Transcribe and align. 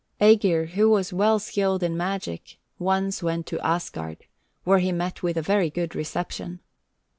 68. 0.19 0.41
Ægir, 0.41 0.67
who 0.69 0.89
was 0.89 1.13
well 1.13 1.37
skilled 1.37 1.83
in 1.83 1.95
magic, 1.95 2.57
once 2.79 3.21
went 3.21 3.45
to 3.45 3.59
Asgard, 3.63 4.17
where 4.63 4.79
he 4.79 4.91
met 4.91 5.21
with 5.21 5.37
a 5.37 5.43
very 5.43 5.69
good 5.69 5.93
reception. 5.93 6.59